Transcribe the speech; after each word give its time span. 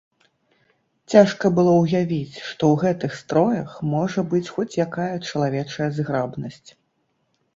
Цяжка 1.15 1.45
было 1.57 1.73
ўявіць, 1.81 2.37
што 2.47 2.63
ў 2.69 2.79
гэтых 2.83 3.11
строях 3.19 3.75
можа 3.93 4.25
быць 4.31 4.43
хоць 4.55 4.79
якая 4.85 5.13
чалавечая 5.27 5.89
зграбнасць. 5.99 6.69